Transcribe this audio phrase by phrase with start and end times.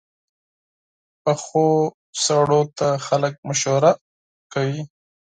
[1.23, 1.67] پخو
[2.23, 3.91] سړو ته خلک مشوره
[4.53, 4.81] کوي